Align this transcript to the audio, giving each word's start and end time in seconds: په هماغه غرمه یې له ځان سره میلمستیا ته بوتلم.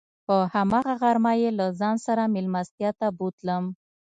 په 0.27 0.35
هماغه 0.53 0.93
غرمه 1.01 1.33
یې 1.41 1.49
له 1.59 1.65
ځان 1.79 1.95
سره 2.05 2.23
میلمستیا 2.33 2.89
ته 2.99 3.07
بوتلم. 3.17 3.63